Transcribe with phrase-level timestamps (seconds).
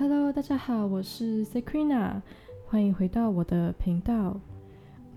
[0.00, 2.22] Hello，大家好，我是 Sakrina，
[2.64, 4.40] 欢迎回到我的频道。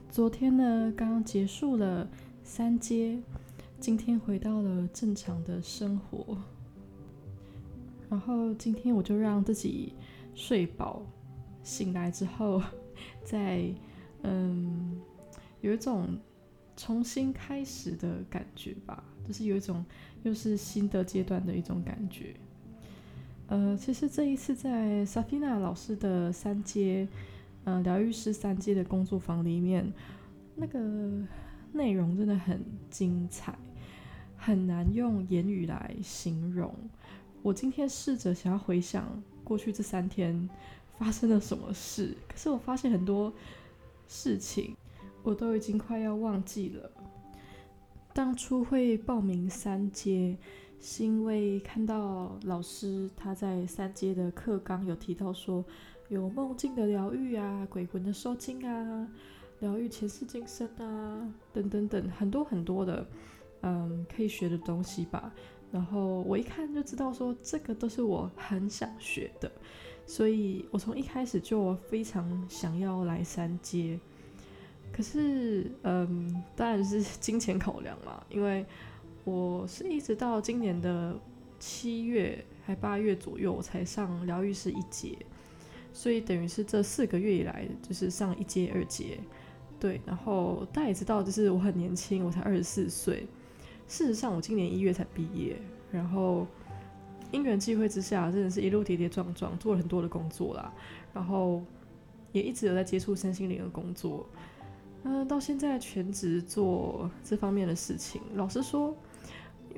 [0.10, 2.06] 昨天呢，刚刚结束了
[2.44, 3.18] 三阶，
[3.80, 6.38] 今天回到了正常的生活。
[8.10, 9.94] 然后今天我就让自己
[10.36, 11.02] 睡饱，
[11.64, 12.62] 醒来之后，
[13.24, 13.74] 再
[14.24, 15.00] 嗯，
[15.62, 16.20] 有一种
[16.76, 19.86] 重新开始的感觉吧，就是有一种
[20.24, 22.36] 又是新的阶段的一种感觉。
[23.54, 27.08] 呃，其实这一次在 Safina 老师的三阶，
[27.66, 29.94] 呃，疗愈师三阶的工作坊里面，
[30.56, 30.80] 那个
[31.72, 33.56] 内容真的很精彩，
[34.36, 36.74] 很难用言语来形容。
[37.44, 40.50] 我今天试着想要回想过去这三天
[40.98, 43.32] 发生了什么事，可是我发现很多
[44.08, 44.76] 事情
[45.22, 46.90] 我都已经快要忘记了。
[48.16, 50.36] 当初会报名三阶。
[50.86, 55.64] 是因为看到老师他在三阶的课纲有提到说，
[56.10, 59.08] 有梦境的疗愈啊、鬼魂的收精啊、
[59.62, 63.08] 疗愈前世今生啊等等等很多很多的
[63.62, 65.34] 嗯可以学的东西吧。
[65.72, 68.04] 然后我一看就知道说，这个都是。
[68.04, 69.50] 我很想学的，
[70.06, 73.98] 所以我从一开始就非常想要来三阶。
[74.92, 75.72] 可是。
[75.84, 77.02] 嗯，当然是。
[77.22, 78.66] 金钱考量嘛，因为。
[79.26, 81.18] 我是一直到今年的
[81.58, 85.18] 七月还八月左右我才上疗愈师一节，
[85.94, 89.18] 所以等于是这四个月以来就是上一阶、二阶，
[89.80, 90.02] 对。
[90.06, 93.26] 然后大家也知道，就是我很年轻，我才二十四岁。
[93.88, 95.56] 事实上，我今年一月才毕业。
[95.90, 96.46] 然后
[97.32, 100.74] 因缘际会之下，真的是一路跌跌撞撞，做了很多的工作啦。
[101.14, 101.64] 然后
[102.34, 104.28] 也一直有在接触身心灵的工作，
[105.04, 108.22] 嗯，到现在全职做这方面的事情。
[108.36, 108.94] 老实说。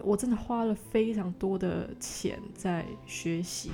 [0.04, 3.72] 我真的花了非常多的钱在学习，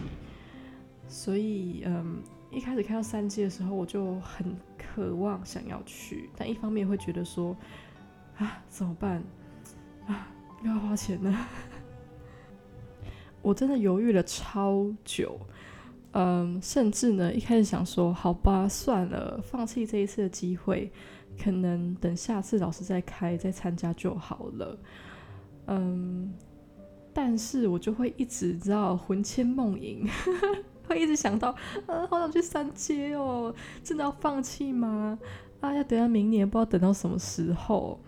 [1.07, 2.21] 所以嗯，
[2.51, 7.55] 一开始看到三阶的时候，我就很渴望想要去，但一方面会觉得说，
[8.37, 9.23] 啊，怎么办？
[10.07, 10.27] 啊，
[10.63, 11.35] 又要花钱呢？
[13.41, 15.39] 我真的犹豫了超久，
[16.11, 20.91] 嗯，甚至呢，一开始想说，好吧，算了，放弃这一次的机会，
[21.41, 24.77] 可能等下次老师再开再参加就好了。
[25.67, 26.33] 嗯，
[27.13, 30.07] 但是我就会一直知道魂牵梦萦，
[30.87, 31.55] 会一直想到，
[31.85, 35.17] 呃、好想去三阶哦，真的要放弃吗？
[35.59, 37.99] 啊，要等到明年，不知道等到什么时候，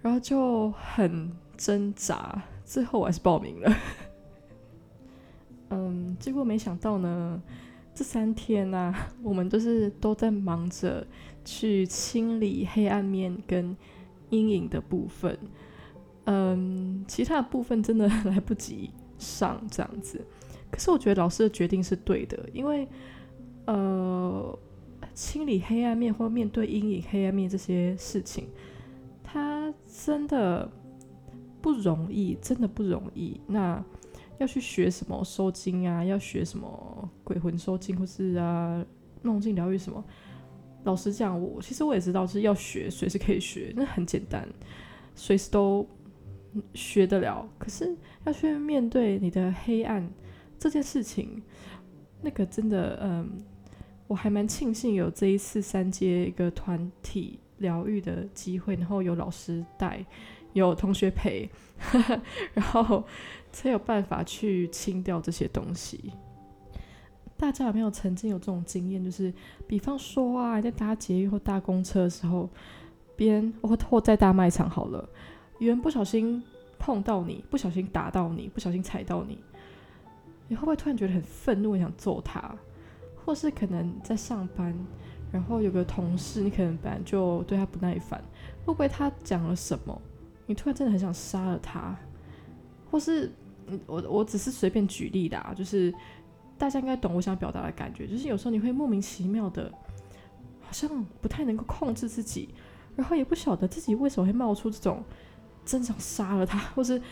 [0.00, 3.76] 然后就很挣扎，最后我还是报名了。
[5.70, 7.42] 嗯，结果没想到呢，
[7.94, 11.06] 这三天呢、啊，我们都是都在忙着
[11.44, 13.76] 去清理黑暗面跟
[14.30, 15.38] 阴影的部分。
[16.26, 20.20] 嗯，其他的部分真的来不及上这样子，
[20.72, 22.86] 可是我觉得老师的决定是对的，因为
[23.66, 24.58] 呃，
[25.14, 28.48] 清理黑暗面或面对阴影、黑暗面这些事情，
[29.22, 29.72] 它
[30.04, 30.68] 真的
[31.62, 33.40] 不容易，真的不容易。
[33.46, 33.80] 那
[34.38, 38.84] 要去学什么收惊啊，要学什么鬼魂收惊，或是啊
[39.22, 40.04] 梦境疗愈什么？
[40.82, 44.44] 老实讲，我其实我也知道，是要学，随时可以学，那很简单，
[45.14, 45.88] 随时都。
[46.74, 50.08] 学得了，可是要去面对你的黑暗
[50.58, 51.42] 这件事情，
[52.22, 53.30] 那个真的，嗯，
[54.06, 60.04] 我还蛮庆幸有这一次三阶一个团体疗愈的机会，然后有老师带，
[60.52, 61.48] 有同学陪，
[62.54, 63.04] 然后
[63.52, 66.12] 才有办法去清掉这些东西。
[67.38, 69.04] 大家有没有曾经有这种经验？
[69.04, 69.32] 就是
[69.66, 72.48] 比方说啊，在搭捷运或搭公车的时候，
[73.14, 75.06] 别人或或在大卖场好了。
[75.58, 76.42] 有人不小心
[76.78, 79.38] 碰到你，不小心打到你，不小心踩到你，
[80.48, 82.54] 你会不会突然觉得很愤怒，想揍他？
[83.24, 84.72] 或是可能在上班，
[85.32, 88.22] 然后有个同事，你可能本来就对他不耐烦，
[88.64, 90.00] 会不会他讲了什么，
[90.46, 91.96] 你突然真的很想杀了他？
[92.90, 93.32] 或是
[93.86, 95.92] 我我只是随便举例的啊，就是
[96.56, 99.72] 大家应该懂我想表达的感觉，就是有时候你会莫名其妙的，
[100.60, 102.50] 好像不太能够控制自己，
[102.94, 105.02] 然后也不晓得自己为什么会冒出这种。
[105.66, 107.02] 真想杀了他， 或是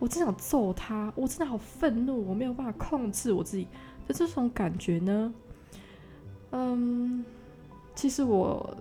[0.00, 3.68] 我真想揍他，我真的好愤怒，我没有办法控制我自己
[4.06, 5.32] 的这种感觉呢。
[6.50, 7.24] 嗯，
[7.94, 8.76] 其实我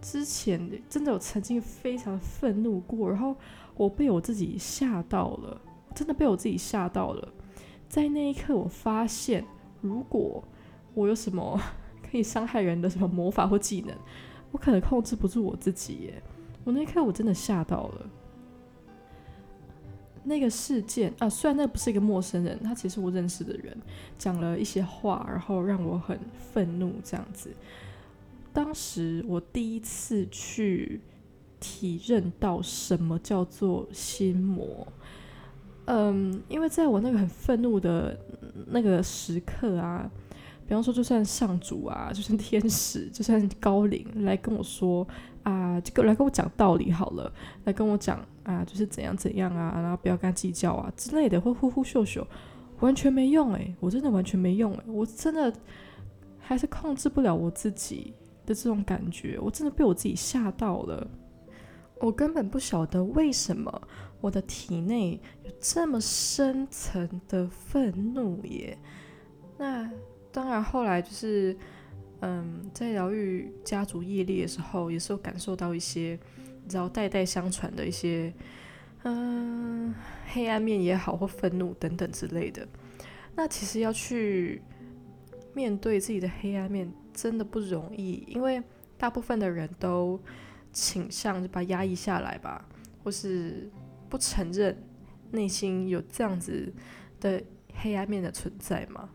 [0.00, 3.36] 之前真的有曾经非常愤怒过，然后
[3.76, 5.60] 我被我自己吓到了，
[5.94, 7.32] 真的被我自己吓到了。
[7.88, 9.44] 在那一刻，我发现
[9.82, 10.42] 如果
[10.94, 11.60] 我有什么
[12.10, 13.94] 可以伤害人的什么魔法或技能，
[14.50, 16.22] 我可能控制不住我自己耶。
[16.64, 18.06] 我那一刻我真的吓到了，
[20.24, 23.76] 那个事件啊，虽然那不是一个陌生人，他其实我认识的人，
[24.16, 26.18] 讲了一些话，然后让我很
[26.52, 27.54] 愤怒这样子。
[28.52, 31.00] 当时我第一次去
[31.60, 34.86] 体认到什么叫做心魔。
[35.86, 38.18] 嗯，因为在我那个很愤怒的
[38.68, 40.10] 那个时刻啊，
[40.66, 45.06] 比方说，就算上主啊，就算天使，就算高龄来跟我说
[45.44, 47.32] 啊，这个来跟我讲道理好了，
[47.64, 52.26] 来跟我讲啊，就是怎样怎样啊，然后不要跟他计较啊之类的，会呼呼秀秀，
[52.80, 55.52] 完全没用诶，我真的完全没用诶，我真的
[56.40, 58.12] 还是控制不了我自己
[58.44, 61.06] 的这种感觉，我真的被我自己吓到了，
[62.00, 63.82] 我根本不晓得为什么。
[64.20, 68.78] 我的体内有这么深层的愤怒耶！
[69.58, 69.90] 那
[70.32, 71.54] 当然，后来就是，
[72.20, 76.18] 嗯，在疗愈家族业力的时候，也是有感受到一些，
[76.62, 78.32] 你知道，代代相传的一些，
[79.02, 79.94] 嗯，
[80.26, 82.66] 黑暗面也好，或愤怒等等之类的。
[83.36, 84.62] 那其实要去
[85.54, 88.62] 面对自己的黑暗面，真的不容易，因为
[88.96, 90.20] 大部分的人都
[90.72, 92.68] 倾向就把压抑下来吧，
[93.02, 93.70] 或是。
[94.06, 94.76] 不承认
[95.32, 96.72] 内心有这样子
[97.18, 97.42] 的
[97.74, 99.10] 黑暗面的存在吗？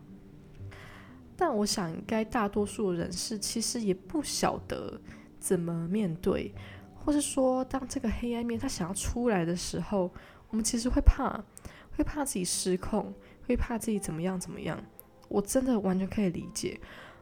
[1.40, 5.00] 但我想，应该大多数人士其实也不晓得
[5.38, 6.54] 怎么面对，
[6.94, 10.12] 或是说，当这个黑暗面他想要出来的时候，
[10.50, 11.42] 我们其实会怕，
[11.96, 13.14] 会怕自己失控，
[13.46, 14.78] 会怕自己怎么样怎么样。
[15.28, 16.78] 我真的完全可以理解。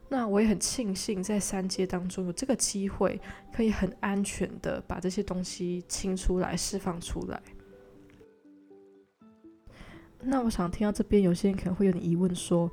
[0.09, 3.20] 那我也很庆幸，在三阶当中有这个机会，
[3.53, 7.41] 可以很安全的把这些东西清出来、释放出来。
[10.20, 12.69] 那我想听到这边，有些人可能会有点疑问，说：“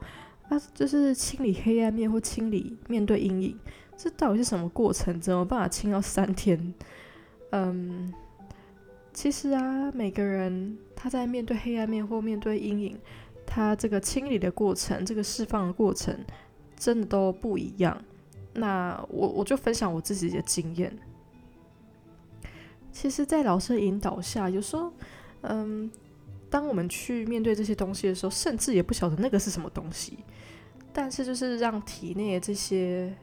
[0.49, 3.59] 啊，就是清理黑暗面或清理面对阴影，
[3.97, 5.19] 这到底是什么过程？
[5.19, 6.73] 怎么办法清到三天？”
[7.51, 8.13] 嗯，
[9.11, 12.97] 其实啊，每个人他在面对黑暗面或面对阴影，
[13.45, 16.15] 他这个清理的过程，这个释放的过程，
[16.77, 17.99] 真的都不一样。
[18.53, 20.95] 那我我就分享我自己的经验。
[22.91, 24.93] 其实，在老师的引导下，有时候，
[25.41, 25.89] 嗯。
[26.55, 30.19] 当我们去面对这些东西的时候，甚至也不晓得那个是什么东西，
[30.93, 33.13] 但是就是让体内的这些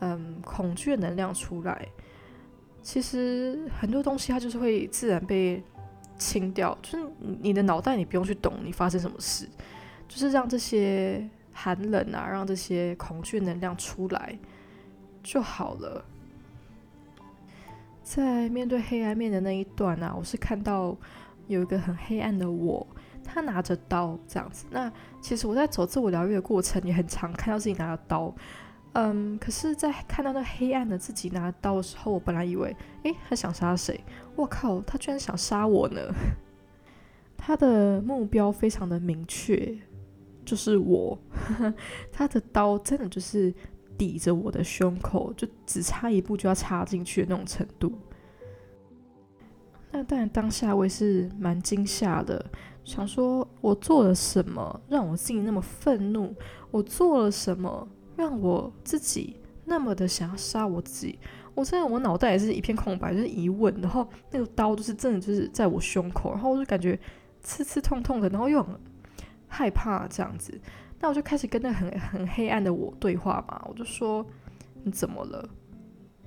[0.00, 1.88] 嗯恐惧的能量出来，
[2.82, 5.62] 其实很多东西它就是会自然被
[6.18, 7.10] 清掉，就是
[7.40, 9.48] 你的脑袋你不用去懂你发生什么事，
[10.06, 14.38] 就是让这些寒冷啊，让这些恐惧能量出来
[15.22, 16.04] 就好了。
[18.02, 20.94] 在面对黑暗面的那一段啊，我是看到。
[21.46, 22.86] 有一个很黑暗的我，
[23.24, 24.66] 他拿着刀这样子。
[24.70, 28.34] 那其实我在走自我疗愈的过程，也很常看到自己拿着刀。
[28.94, 33.98] 嗯，可是，在看到那黑暗的自己拿着刀的时候，我本来以为，诶，他想杀谁？
[34.36, 36.00] 我靠，他居然想杀我呢！
[37.38, 39.78] 他的目标非常的明确，
[40.44, 41.18] 就是我。
[42.12, 43.52] 他的刀真的就是
[43.96, 47.98] 抵着我的胸口，就只差一步就要插进去的那种程度。
[49.92, 52.44] 那当然，当下我也是蛮惊吓的，
[52.82, 56.34] 想说我做了什么让我自己那么愤怒？
[56.70, 61.18] 我做了什么让我自己那么的想要杀我自己？
[61.54, 63.78] 我真的，我脑袋也是一片空白，就是疑问。
[63.82, 66.98] 然后那个刀就是真的就是在我胸口，然后我就感觉
[67.42, 68.74] 刺刺痛痛的，然后又很
[69.46, 70.58] 害怕这样子。
[70.98, 74.24] 那我就开始跟那很很黑暗的我对话嘛，我就说
[74.82, 75.46] 你怎么了？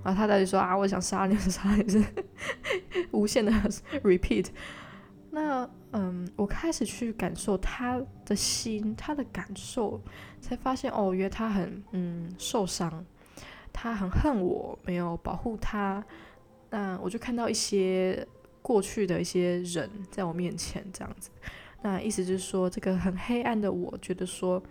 [0.06, 2.06] 然后他到底说啊，我想杀你，杀你是
[3.10, 3.52] 无限的
[4.04, 4.46] repeat。
[5.32, 10.00] 那嗯，我开始去感受他的心，他的感受，
[10.40, 13.04] 才发现哦，原来他很嗯受伤，
[13.74, 16.06] 他很恨我没有保护他。
[16.70, 18.28] 那我就看到一些
[18.62, 21.32] 过去的一些人在我面前这样子。
[21.82, 24.62] 那意思就是说，这个很黑暗的我觉得说。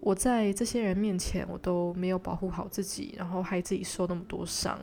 [0.00, 4.78] 我在这些人面前，我都没有保护好自己，然后害自己受那么多伤，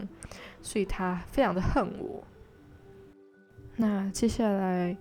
[0.61, 2.23] 所以他非常的恨我。
[3.77, 4.95] 那接下来，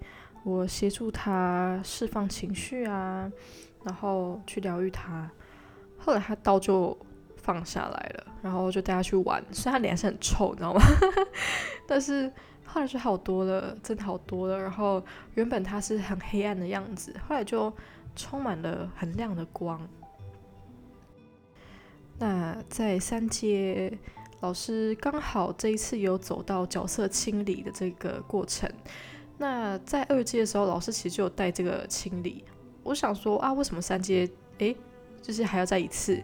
[0.44, 3.30] 我协助他释放情绪啊，
[3.82, 5.30] 然后去疗愈他。
[5.98, 6.96] 后来他刀就
[7.36, 9.42] 放下来了，然后就带他去玩。
[9.52, 10.80] 虽然他脸还是很臭，你知道吗？
[11.86, 12.32] 但是
[12.64, 14.58] 后来就好多了，真的好多了。
[14.58, 15.04] 然后
[15.34, 17.72] 原本他是很黑暗的样子，后来就
[18.14, 19.80] 充满了很亮的光。
[22.18, 23.92] 那在三阶，
[24.40, 28.70] 老师刚好这一次有走到角色清理的这个过程。
[29.36, 32.44] 那在二阶的时候，老师其实就有带这个清理。
[32.84, 34.76] 我想说啊，为什么三阶诶，
[35.20, 36.22] 就是还要再一次？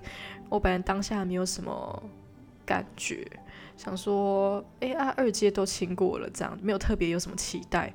[0.49, 2.03] 我本来当下没有什么
[2.65, 3.27] 感觉，
[3.77, 7.93] 想说诶啊，二阶都清过了，这样没有特别有什么期待。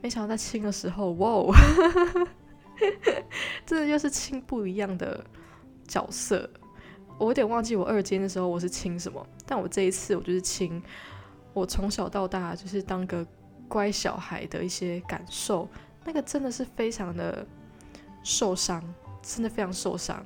[0.00, 1.54] 没想到在清的时候，哇哦，
[3.66, 5.24] 这又是清不一样的
[5.88, 6.48] 角色。
[7.18, 10.82] 我有点忘记我二阶的时候我是亲什么，但我这一次我就是亲
[11.54, 13.26] 我从小到大就是当个
[13.66, 15.66] 乖小孩的一些感受，
[16.04, 17.46] 那个真的是非常的
[18.22, 18.82] 受伤，
[19.22, 20.24] 真的非常受伤。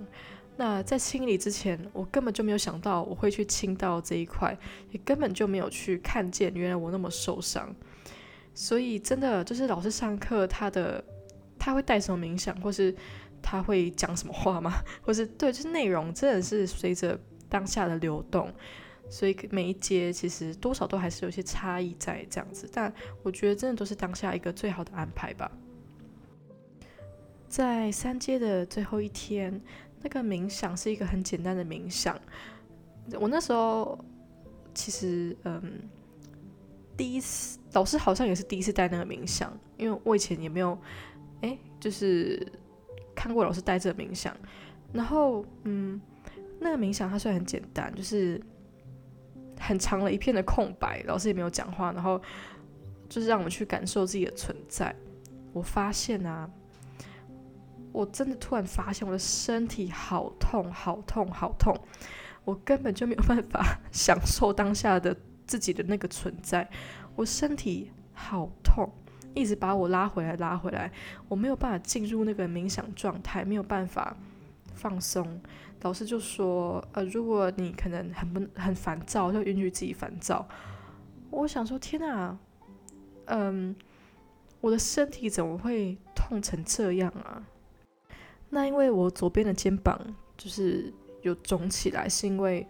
[0.57, 4.59] 那在清理之前，我根本就没有想到我会去亲到这一块，
[4.91, 7.73] 也根本就没有去看见原来我那么受伤。
[8.53, 11.03] 所以真的就是老师上课，他的
[11.57, 12.95] 他会带什么冥想，或是。
[13.43, 14.73] 他会讲什么话吗？
[15.03, 17.19] 或是对，就是内容真的是随着
[17.49, 18.53] 当下的流动，
[19.09, 22.69] 所以每一阶其实多少都还是有些差异在这样子。
[22.73, 22.93] 但
[23.23, 25.51] 我觉得真的都是当下一个最好的安排吧。
[27.49, 29.61] 在三阶的最后一天，
[30.03, 32.17] 那个冥想是一个很简单的冥想。
[33.21, 33.99] 我那时候
[34.73, 35.81] 其实嗯，
[36.97, 40.79] 第一次老师好像也是第一次带那个冥想，因为我以前也没有
[41.41, 42.47] 哎，就是。
[43.15, 44.35] 看过老师带这个冥想，
[44.93, 46.01] 然后嗯，
[46.59, 48.41] 那个冥想它虽然很简单，就是
[49.59, 52.21] 很长了一片的空白，老师也没有讲话，然后
[53.09, 54.95] 就是让我们去感受自己的存在。
[55.53, 56.49] 我发现啊，
[57.93, 61.77] 我真的突然发现我的身体好痛，好痛，好痛，
[62.45, 66.69] 我根本就没有办法 享受当下的自己的那个存在，
[67.17, 68.89] 我身体好痛。
[69.35, 70.91] 一直把我拉回来，拉回来，
[71.29, 74.17] 我没有办法进入那个冥想状态，没有办法
[74.75, 75.41] 放松。
[75.83, 80.47] 老师就说：“呃，如果你可能很不很烦躁，就允许自己烦躁。”
[81.31, 82.37] 我想说：“天哪，
[83.27, 83.75] 嗯，
[84.61, 87.43] 我的身体怎么会痛成这样啊？”
[88.51, 89.99] 那因为我左边的肩膀
[90.37, 92.67] 就是有肿起来，是因为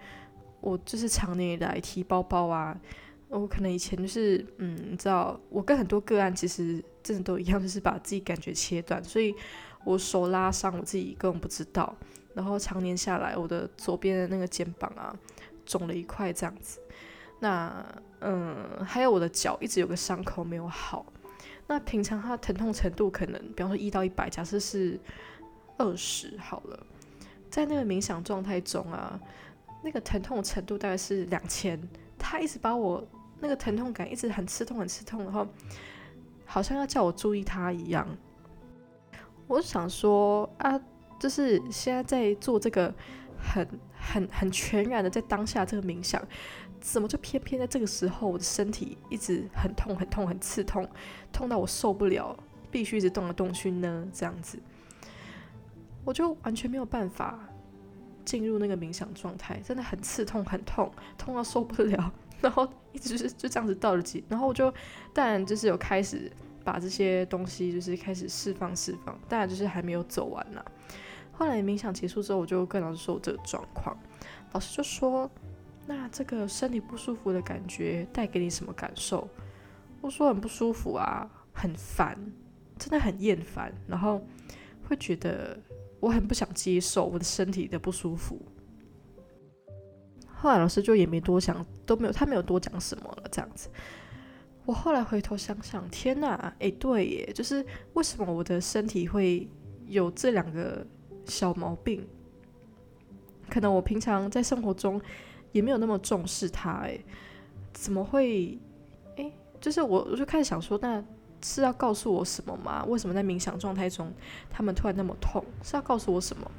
[0.61, 2.79] 我就是常年以来提包包啊。
[3.30, 9.32] 我可能以前就是，嗯，你知道，我跟很多个案其实真的都一样，就是把自己感觉切断，所以
[9.84, 11.96] 我手拉伤，我自己根本不知道。
[12.34, 15.16] 然后常年下来，我的左边的那个肩膀啊，
[15.64, 16.80] 肿了一块这样子。
[17.38, 17.87] 那，
[18.18, 21.06] 嗯，还有我的脚一直有个伤口没有好。
[21.68, 24.99] 那平常它疼痛程度可能，比方说一到一百，假设是
[25.76, 26.87] 二十好了，
[27.49, 29.20] 在那个冥想状态中啊，
[29.84, 31.80] 那个疼痛程度大概是两千，
[32.18, 33.06] 他一直把我。
[33.40, 35.47] 那个疼痛感一直很刺痛，很刺痛，然后
[36.44, 38.06] 好像要叫我注意它一样。
[39.47, 40.80] 我想说啊，
[41.18, 42.94] 就是现在在做这个
[43.37, 46.23] 很很很全然的在当下这个冥想，
[46.80, 50.88] 怎么就偏偏在这个时候，我的身体一直很痛、很痛、很刺痛，
[51.32, 52.37] 痛到我受不了，
[52.70, 54.06] 必须一直动来动去呢？
[54.12, 54.59] 这样子，
[56.04, 57.38] 我就完全没有办法
[58.25, 62.12] 进入那个冥想状态，真的很刺痛、很痛，痛到受不了。
[62.40, 64.73] 然后一直是就这样子到了几，然后我就
[65.12, 66.30] 当然就是有开始
[66.64, 70.64] 把这些东西就是开始释放释放，当然就是还没有走完呢。
[71.32, 73.97] 后来冥想结束之后，我就跟老师说我这个状况，
[74.52, 75.30] 老师就说
[75.87, 79.26] ：“那这个身体不舒服的感觉带给你什么感受？”
[80.02, 82.14] 我说：“很不舒服啊，很烦，
[82.78, 84.20] 真的很厌烦，然后
[84.87, 85.59] 会觉得
[85.99, 88.38] 我很不想接受我的身体的不舒服。”
[90.40, 93.68] 后来老师就也没多想，都没有，他没有多讲什么了，这样子。
[94.64, 99.47] 我后来回头想想，天哪，诶，对耶，就是为什么我的身体会
[99.87, 100.87] 有这两个
[101.26, 102.06] 小毛病？
[103.50, 104.99] 可能我平常在生活中
[105.52, 107.04] 也没有那么重视它，诶，
[107.73, 108.59] 怎么会？
[109.16, 111.04] 诶，就是我，我就开始想说，那
[111.42, 112.85] 是要告诉我什么吗？
[112.87, 114.12] 为什么在冥想状态中，
[114.50, 115.44] 他们突然那么痛？
[115.62, 116.50] 是要告诉我什么？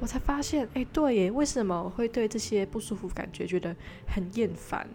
[0.00, 4.88] 我才发现，哎，对耶，为什么会对这些不舒服感觉觉得很厌烦，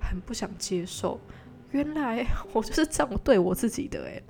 [0.00, 1.20] 很不想接受？
[1.70, 4.20] 原来 我就是这样对我自己的，哎，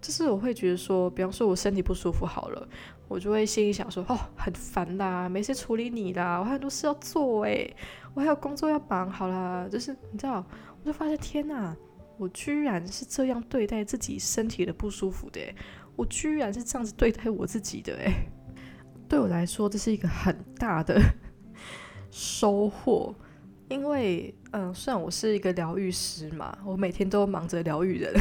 [0.00, 2.68] 就是我会觉得说，比方说我身体不舒服好了，
[3.08, 7.68] 我就会心里想说，哦，很烦啦，没事处理你啦，我还有很多事要做，哎，
[8.12, 10.44] 我还有工作要忙，好啦，就是你知道，
[10.82, 11.74] 我就发现，天哪，
[12.16, 15.40] 我居然是这样对待自己身体的不舒服的，
[15.96, 18.26] 我居然是这样子对待我自己的，哎。
[19.06, 20.98] 对我来说，这是一个很大的
[22.10, 23.14] 收获，
[23.68, 28.12] 因为，嗯、虽然我是一个疗愈师嘛，我每天都忙着疗愈人，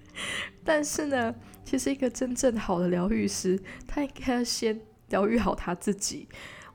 [0.64, 1.34] 但是呢，
[1.64, 4.80] 其实一个真正好的疗愈师，他应该要先
[5.10, 6.26] 疗愈好他自己。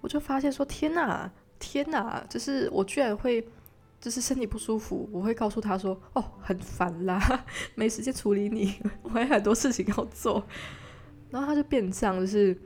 [0.02, 3.46] 我就发现说，天哪，天哪，就是我居然会，
[4.00, 10.44] 就是身体不舒服，我会告诉他说，哦，很烦啦， 没时间处理你， 我还有很多事情要做，
[11.30, 12.58] 然后他就变这样，就是。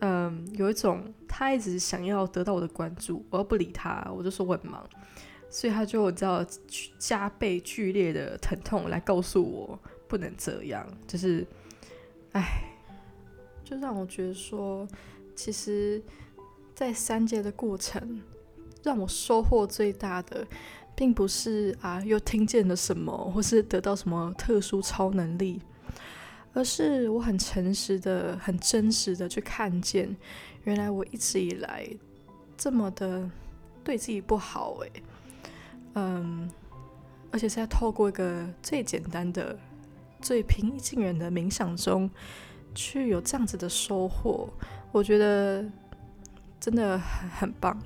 [0.00, 4.86] 嗯，有一种他一直想要得到我的关注，我又不理他，我就说我很忙，
[5.48, 6.44] 所以他就知道
[6.98, 11.46] 加倍剧烈的疼痛来告诉我不能这样，就是，
[12.32, 12.64] 哎，
[13.64, 14.86] 就让我觉得说，
[15.34, 16.02] 其实，
[16.74, 18.20] 在三阶的过程，
[18.84, 20.46] 让我收获最大的，
[20.94, 25.60] 并不是啊又听见了什么，或是得到什么特殊超能力，
[26.52, 30.16] 而是我很诚实的、很真实的去看见，
[30.62, 31.88] 原来我一直以来
[32.56, 33.28] 这么的
[33.82, 34.90] 对自己不好，哎，
[35.94, 36.48] 嗯，
[37.32, 39.58] 而且是在透过一个最简单的。
[40.20, 42.08] 最平易近人的冥想中，
[42.74, 44.48] 去有这样子的收获，
[44.90, 45.62] 我觉得
[46.58, 47.78] 真的很很棒。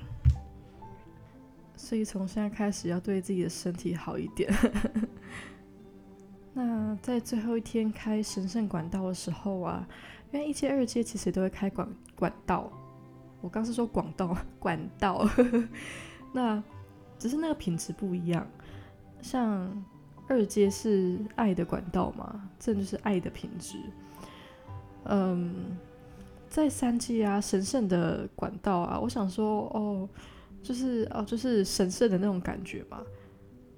[1.81, 4.53] 所以从现在开始要对自己的身体好一点。
[6.53, 9.87] 那在最后一天开神圣管道的时候啊，
[10.33, 12.69] 因为一阶、二阶其实都会开管管道，
[13.39, 15.25] 我刚是说管道管道，
[16.33, 16.61] 那
[17.17, 18.45] 只是那个品质不一样，
[19.21, 19.83] 像。
[20.31, 23.79] 二阶是爱的管道嘛，这就是爱的品质。
[25.05, 25.75] 嗯，
[26.47, 30.07] 在三阶啊，神圣的管道啊，我想说，哦，
[30.61, 33.01] 就是哦，就是神圣的那种感觉嘛。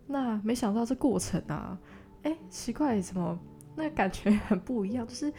[0.08, 1.78] 那没想到这过程啊，
[2.24, 3.40] 哎，奇怪，怎么
[3.76, 5.08] 那感觉很不一样？
[5.08, 5.32] 就是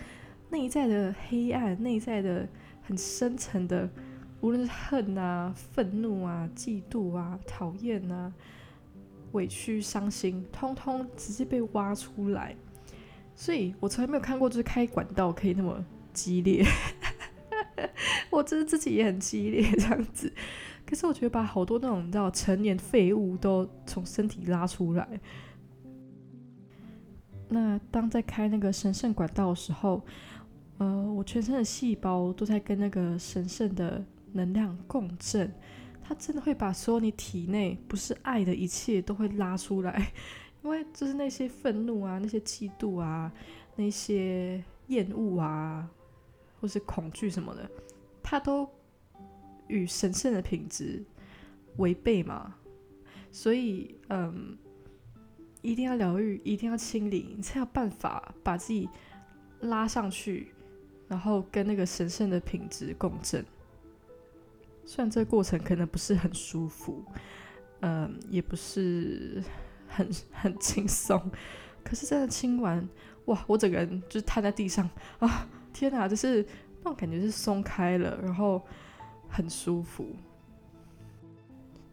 [0.51, 2.49] 内在的黑暗，内在的
[2.83, 3.89] 很深层的，
[4.41, 8.33] 无论是恨啊、愤怒啊、嫉妒啊、讨厌啊。
[9.33, 12.55] 委屈、伤心，通通直接被挖出来，
[13.35, 15.83] 所以我从来没有看过，就是开管道可以那么
[16.13, 16.63] 激烈。
[18.29, 20.31] 我真的自己也很激烈这样子，
[20.93, 25.09] 可是我觉得把好多那种你知道成年废物都从身体拉出来。
[27.49, 30.05] 那当在开那个神圣管道的时候，
[30.77, 35.51] 呃，我全身的细胞都在跟那个神圣的能量共振。
[36.03, 40.12] 它真的会把所有你体内不是爱的一切都会拉出来，
[40.62, 43.33] 因为就是那些愤怒啊、那些嫉妒啊、
[43.77, 45.88] 那些厌恶啊，
[46.61, 47.66] 或是恐惧什么的，
[48.23, 48.69] 它都
[49.73, 51.03] 与神圣的品质
[51.79, 52.55] 违背嘛。
[53.31, 54.59] 所以，嗯，
[55.63, 58.87] 一定要疗愈，一定要清理，你才有办法把自己
[59.61, 60.49] 拉上去，
[61.09, 63.43] 然后跟那个神圣的品质共振。
[64.85, 67.03] 虽然这个过程可能不是很舒服，
[67.81, 69.43] 嗯，也不是
[69.89, 71.31] 很很轻松，
[71.83, 72.87] 可是真的清完，
[73.27, 74.89] 哇，我整个人就瘫在地上
[75.21, 75.49] 啊！
[75.73, 76.45] 天哪，就是
[76.83, 78.63] 那种感觉是松开了，然后
[79.33, 80.07] 很舒服。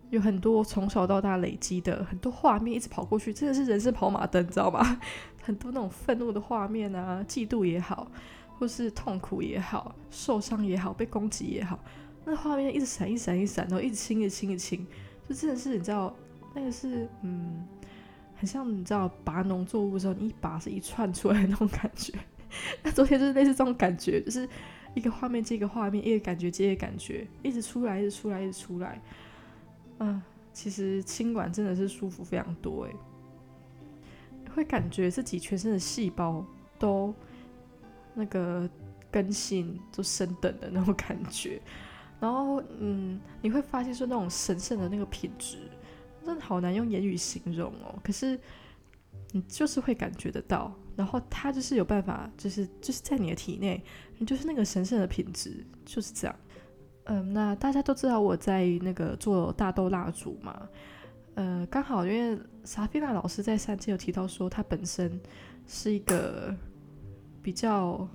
[0.10, 4.99] 有很多从小到大累积的很多画面一直跑过去，真的是人生跑马灯，你知道吗？
[5.41, 8.12] 很多那种愤怒的画面啊，嫉妒也好，
[8.58, 11.80] 或是痛苦也好，受伤也好，被攻击也好。
[12.25, 14.86] 那画面一直闪，一闪，一闪，然后一直清，一清，一清，
[15.28, 16.13] 就真的是你知道，
[16.56, 17.63] 那个是嗯，
[18.36, 22.13] 很像你知道拔农作物的时候，你一拔是一串出来的那种感觉。
[22.82, 24.49] 那昨天就是类似这种感觉，就是
[24.99, 29.01] 一个画面接一个画面，一个感觉接一个感觉，一直出来，一直出来，一直出来。
[29.99, 30.21] 嗯，
[30.53, 32.91] 其实清管真的是舒服非常多哎，
[34.53, 36.45] 会感觉自己全身的细胞
[36.77, 37.13] 都
[38.13, 38.69] 那个
[39.09, 41.62] 更新，都升等的那种感觉。
[42.19, 45.57] 然后，嗯，你会发现说那种神圣的那个品质，
[46.25, 47.97] 真的好难用言语形容哦。
[48.03, 48.38] 可是，
[49.31, 53.81] 你就是会感觉得到，然后它就是有办法，就是就是在你的体内，
[54.27, 56.35] 就是那个神圣的品质，就是这样。
[57.05, 60.67] 嗯，那大家都知道我在那个做大豆蜡烛嘛，
[61.35, 65.17] 呃，刚好因为萨菲娜老师在三阶有提到说，她本身
[65.65, 66.53] 是一个
[67.41, 68.05] 比较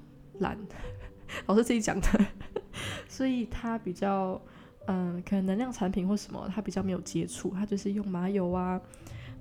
[0.41, 0.59] 懒，
[1.47, 2.07] 老师自己讲的。
[3.09, 4.41] 所以他比较，
[4.89, 8.81] 嗯，可能能量产品或什么，他比较没有接触，他就是用麻油啊，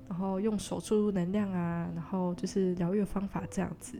[0.08, 3.98] 然后用手注入能量啊，然后就是疗愈方法这样子。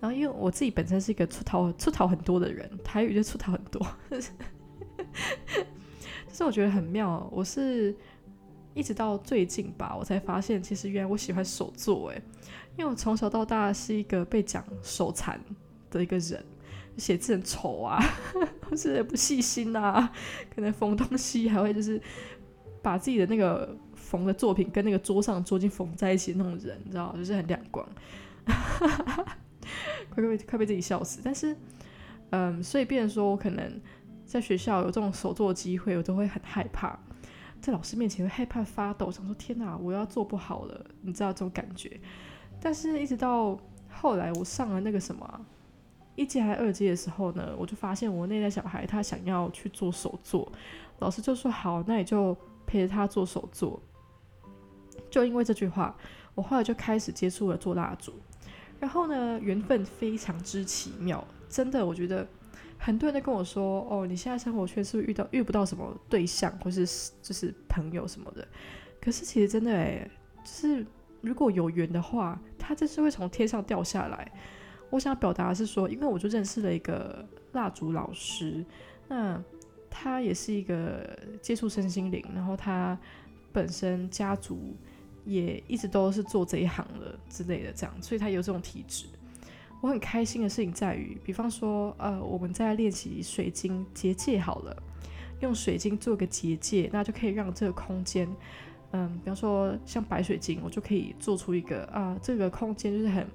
[0.00, 4.20] 然后因为我自己本身是一个出逃出逃很多的人，台语就出逃很多， 就
[6.32, 7.28] 是我觉得很妙。
[7.32, 7.96] 我是
[8.74, 12.22] 一直到最近吧，我才发现其实原来我喜欢手作，诶，
[12.76, 15.40] 因为我从小到大是一个被讲手残
[15.90, 16.44] 的一个人。
[16.96, 17.96] 写字很丑啊，
[18.68, 20.12] 或是不细心啊，
[20.52, 22.02] 可能缝东西还会就是
[22.82, 27.86] 把自己的那个缝的作品跟那个桌上桌巾缝在一起的那种人，你知道，就是很亮光，
[30.08, 31.20] 快被快被自己笑死。
[31.22, 31.54] 但是，
[32.30, 33.80] 嗯，所以变成说我可能
[34.24, 36.98] 在学校有这种手作机会，我都会很害怕，
[37.60, 42.00] 在老师面前会害怕发抖，想说天哪，我要做不好了，你知道这种感觉。
[42.60, 43.58] 但是一直到
[43.90, 45.46] 后来，我上了那个什么。
[46.16, 50.50] 一阶还二阶的时候呢，我就发现我内在小孩他想要去做手作，
[50.98, 53.80] 老师就说好，那你就陪着他做手作。
[55.10, 55.96] 就因为这句话，
[56.34, 58.12] 我后来就开始接触了做蜡烛。
[58.80, 62.24] 然后呢，缘分非常之奇妙，真的，我觉得
[62.78, 66.86] 很多人都跟我说，哦，你现在生活圈是不是遇到遇不到什么对象，或是
[67.20, 68.46] 就是朋友什么的？
[69.00, 70.08] 可是其实真的诶，
[70.44, 70.86] 就是
[71.22, 74.30] 如果有缘的话，他真是会从天上掉下来。
[74.90, 78.64] 我想表达的是说，因为我就认识了一个蜡烛老师，
[79.08, 79.42] 那
[79.90, 82.96] 他也是一个接触身心灵，然后他
[83.52, 84.76] 本身家族。
[85.28, 89.04] 也一直都是做这一行的之类的，这样，所以他有这种体质。
[89.82, 94.74] 我很开心的事情在于，比方说，呃，我们在练习水晶结界好了，
[95.40, 98.26] 用水晶做个结界，那就可以让这个空间，
[98.92, 103.26] 嗯，比方说像白水晶，我就可以做出一个啊、这个空间就是很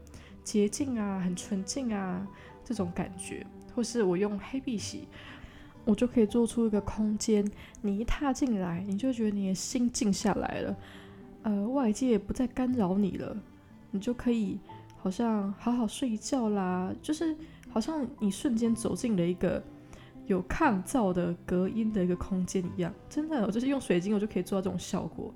[0.44, 2.28] 洁净啊，很纯净啊
[2.66, 3.46] 这种感觉。
[3.76, 5.08] 或是我用黑碧玺，
[5.86, 7.50] 我就可以做出一个空间，
[7.82, 10.76] 你一踏进来，你就觉得你的心静下来了。
[11.44, 13.38] 呃，外界不再干扰你了，
[13.92, 14.60] 你就可以
[14.98, 17.36] 好像好好睡一觉啦，就是
[17.70, 19.62] 好像你瞬间走进了一个
[20.26, 25.34] 有抗噪的隔音的一个空间一样，真的，我就是用水晶，我就可以做到这种效果。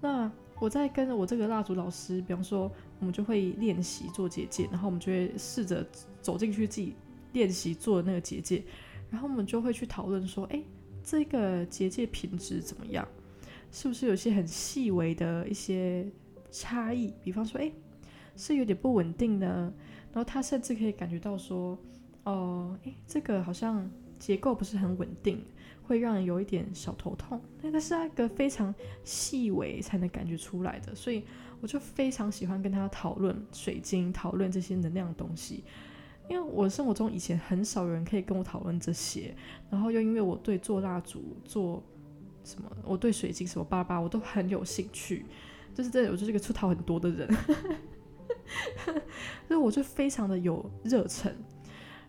[0.00, 5.86] 那我在跟着我这个蜡烛老师，比方说，我们就会练习做结界，然后我们就会试着
[6.20, 6.94] 走进去自己
[7.32, 8.62] 练习做的那个结界，
[9.08, 10.62] 然后我们就会去讨论说，哎，
[11.02, 13.08] 这个结界品质怎么样？
[13.72, 16.06] 是不是有些很细微的一些
[16.50, 17.12] 差异？
[17.22, 17.72] 比方说，诶，
[18.36, 19.72] 是有点不稳定呢？
[20.12, 21.78] 然后他甚至可以感觉到说，
[22.24, 25.40] 哦，诶，这个好像结构不是很稳定，
[25.84, 27.40] 会让人有一点小头痛。
[27.62, 31.22] 但它是那个非常细微才能感觉出来的，所以
[31.60, 35.62] 我就非常喜欢跟他讨论水晶，讨论这些能量的东西。
[36.28, 39.34] 因为我生活中以前很少有人可以跟我讨论这些，
[39.70, 41.80] 然后又因为我对做蜡烛做。
[42.44, 42.70] 什么？
[42.84, 45.26] 我对水晶什么巴巴，我都很有兴趣。
[45.74, 47.28] 就是这，我就是一个出逃很多的人，
[49.46, 51.34] 所以我就非常的有热忱。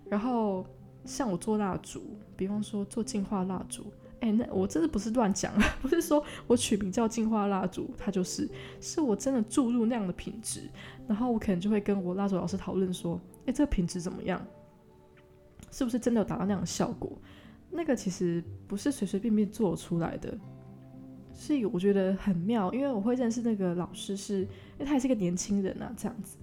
[0.09, 0.65] 然后
[1.05, 3.85] 像我做蜡烛，比方说做净化蜡烛，
[4.19, 10.67] 哎，那我真的不是乱讲，不是说我取名叫净化蜡烛，它就是，是我真的注入那样的品质。
[11.07, 14.43] 然后我可能就会跟我蜡烛老师讨论说，哎，这个品质怎么样？
[15.69, 17.11] 是不是真的有达到那样的效果？
[17.71, 20.37] 那个其实不是随随便便做出来的，
[21.33, 22.71] 所以我觉得很妙。
[22.73, 26.37] 因为我会认识那个老师是，因为他也是个年轻人啊，这样子。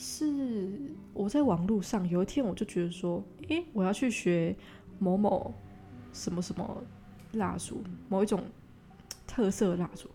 [0.00, 0.70] 是
[1.12, 4.54] 我在网络上有一天我就觉得说，诶，我要去学
[5.00, 5.52] 某某
[6.12, 6.82] 什么什么
[7.32, 8.44] 蜡烛，某一种
[9.26, 10.08] 特色蜡烛，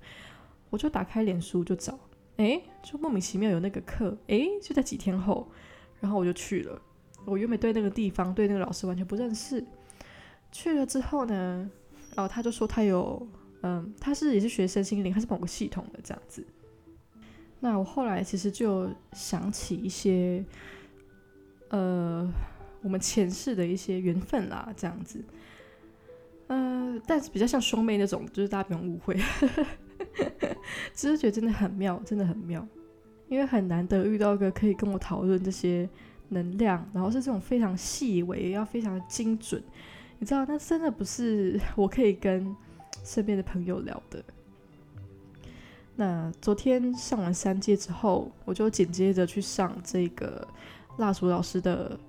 [0.69, 1.99] 我就打开脸书就找，
[2.37, 5.45] 诶，就莫名其妙有那个课，诶，就在几天后，
[5.99, 6.81] 然后我就去了。
[7.25, 9.61] 我原本对那个地方对那个老师完全不认识。
[10.53, 11.69] 去了之后呢，
[12.15, 13.27] 然后他就说他有，
[13.63, 16.45] 嗯，他是也是学生心灵，他是某个系统的这样子。
[17.59, 20.45] 那我后来其实就想起一些，
[21.69, 22.31] 呃，
[22.81, 25.23] 我们前世的一些缘分啦，这样子。
[26.47, 29.17] 呃，但是比较像兄妹那种，就是大家不用误会，
[30.93, 32.67] 只是觉得真的很妙，真的很妙，
[33.27, 35.89] 因为很难得遇到一个可以跟我讨论这些
[36.29, 39.63] 能量，然后是这种非常细微，要非常精准。
[40.23, 42.55] 你知道，那真的不是 我可以跟
[43.03, 44.23] 身边的朋友聊的。
[45.97, 50.47] 那昨天上完三阶之后，我就紧接着去上这个
[50.95, 51.99] 蜡烛老师的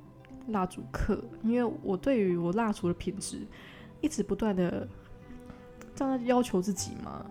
[0.47, 3.41] 蜡烛课，因为我对于我蜡烛的品质
[4.01, 4.87] 一直不断的
[5.97, 7.27] 这样要求自己嘛。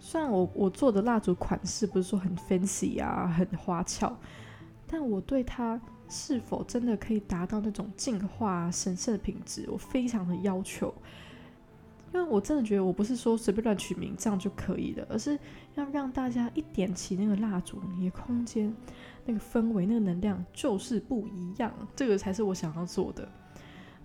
[0.00, 4.16] 虽然我我做的蜡烛款式不是说很 fancy 啊，很花俏，
[4.86, 5.78] 但我对它。
[6.08, 9.66] 是否真的可以达到那种净化神圣的品质？
[9.68, 10.94] 我非常的要求，
[12.14, 15.38] 因为我真的觉得我不是说随便乱取名这样就可以了，而是
[15.74, 18.74] 要让大家一点起那个蜡烛，你的空间
[19.24, 23.28] 那个氛围、那个能量就是不一样，这个才是我想要做的。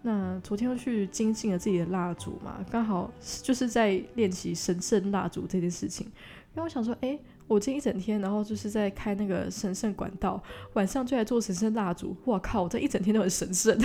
[0.02, 3.12] 那昨天又去精进了自己的蜡烛嘛，刚好
[3.44, 6.14] 就是在练习神圣蜡烛这件事情，因
[6.56, 7.20] 为我想说，哎。
[7.52, 12.16] 我今一整天，然后就是在开那个神圣管道，晚上就来做神圣蜡烛。
[12.24, 13.78] 我靠，我这一整天都很神圣。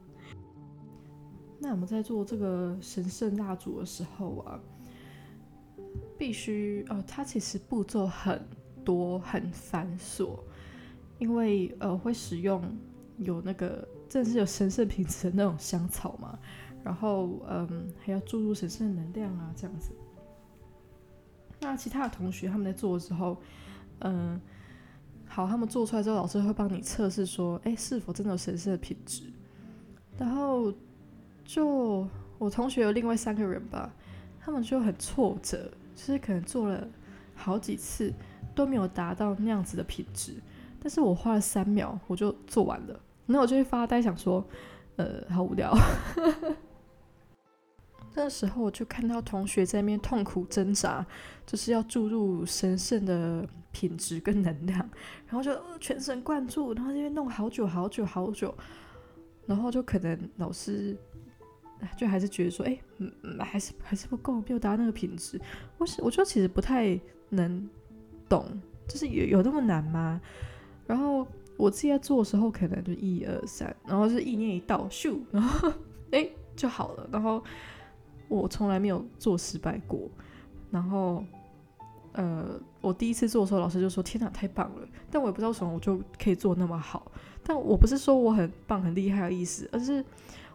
[1.58, 4.60] 那我们在做这个神圣蜡烛的时候啊，
[6.18, 8.46] 必须呃，它其实步骤很
[8.84, 10.38] 多，很繁琐，
[11.18, 12.62] 因为呃会使用
[13.16, 16.38] 有那个真的是有神圣品质的那种香草嘛，
[16.84, 19.92] 然后嗯、呃、还要注入神圣能量啊，这样子。
[21.60, 23.36] 那其他的同学他们在做的时候，
[24.00, 24.40] 嗯，
[25.26, 29.24] 好，他们做出来之后，老师会帮你测试说，哎，是否真的有神圣的品质？
[30.18, 30.72] 然后
[31.44, 33.92] 就我同学有另外三个人吧，
[34.40, 36.88] 他们就很挫折，就是可能做了
[37.34, 38.12] 好几次
[38.54, 40.34] 都没有达到那样子的品质，
[40.82, 44.42] 但是我花了三秒我就做完了，然后我就会发呆想说，
[44.96, 45.76] 呃，好无聊。
[48.14, 51.06] 那时候我就看到同学在那边痛苦挣扎，
[51.46, 54.78] 就是要注入神圣的品质跟能量，
[55.26, 58.52] 然后就全神贯注，然后这边弄好久好久好久，
[59.46, 60.96] 然后就可能老师
[61.96, 65.40] 就还是觉得说，哎，嗯，还是还是不够，没有达到那个品质。
[65.78, 67.70] 我是我觉得其实不太能
[68.28, 68.44] 懂，
[68.88, 70.20] 就是有有那么难吗？
[70.84, 71.24] 然后
[71.56, 75.72] 我自己在做的时候，可能就一二三，然后是意念一到，咻，然后
[76.10, 77.40] 哎就好了，然后。
[78.30, 80.08] 我从来没有做失败过，
[80.70, 81.24] 然后，
[82.12, 87.10] 呃，我第一次做的时候，老师就说：“天哪，太棒了！”但我也不知道什么我就可以做那么好。
[87.42, 90.04] 但我不是说我很棒、很厉害的意思，而是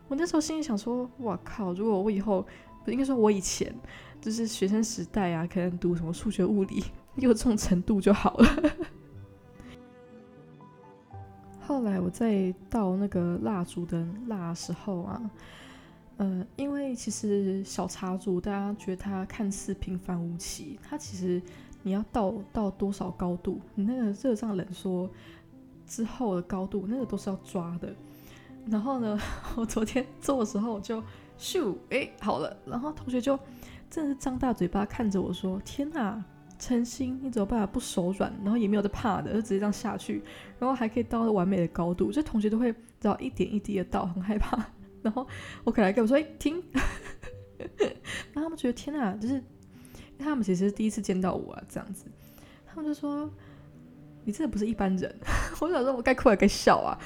[0.08, 1.74] 我那时候心里想说：“哇靠！
[1.74, 2.46] 如果我以后，
[2.86, 3.76] 不应该说我以前，
[4.22, 6.82] 就是学生时代啊，可能读什么数学、物理，
[7.16, 8.48] 有这种程度就好了。
[11.60, 15.22] ”后来我在倒那个蜡烛的蜡时候啊。
[16.18, 21.42] 呃，因为其实小茶烛，大家觉得它看似平凡无奇，它其实
[21.84, 25.10] 你要到到多少高度，你那个热胀冷缩
[25.86, 27.94] 之后的高度，那个都是要抓的。
[28.68, 29.20] 然后呢，
[29.58, 31.04] 我昨天做的时候我就
[31.38, 32.56] 咻，哎，好了。
[32.66, 33.38] 然后同学就
[33.90, 36.24] 真的是张大嘴巴看着我说：“天哪，
[36.58, 38.34] 陈星，你怎么办法不手软？
[38.42, 40.24] 然后也没有在怕的，就直接这样下去，
[40.58, 44.66] 然后还可以到完美的高度。”就同学都会知道一点一滴的倒，很害怕。
[45.06, 45.26] 然后
[45.64, 46.62] 我可能跟我说：“哎，听。
[48.34, 52.06] ”然后他们觉得天哪，就是因为他们其实是第一次见到我啊，这样子，
[52.66, 53.30] 他们就说
[54.26, 55.16] ：“你真的不是一般人。
[55.62, 56.98] ”我想说，我该哭还该笑啊。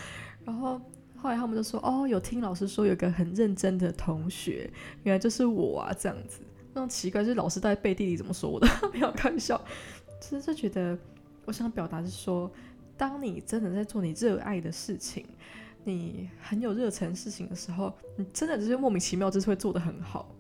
[0.45, 0.79] 然后
[1.17, 4.71] 后来他们就说：“哦，有听老师说有个很认真的同学，
[5.03, 6.39] 原来就是我啊，这样子。”
[6.73, 8.67] 那种奇怪，就是老师在背地里怎么说我的？
[8.93, 9.59] 没有开玩笑，
[10.21, 10.97] 其实就觉得
[11.43, 12.49] 我想表达是说，
[12.95, 15.25] 当你真的在做你热爱的事情。
[15.89, 20.34] 你很有热忱事情的时候，你真的就是莫名其妙，就是会做得很好。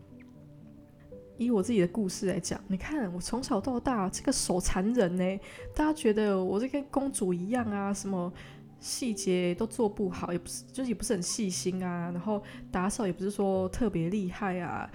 [1.37, 5.39] 以我自己的故事来讲，你看我从小到大这个手残人呢，
[5.73, 8.31] 大家觉得我这跟公主一样啊，什么
[8.79, 14.89] 细节都做不好，也不是，就是也不是很细心啊，然后打扫也不是说特别厉害啊。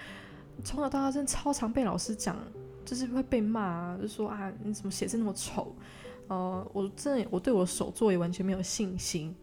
[0.63, 2.37] 从小到大真的超常被老师讲，
[2.85, 5.75] 就是会被骂啊，就说啊你怎么写字那么丑？
[6.29, 9.35] 呃，我真的我对我手作也完全没有信心。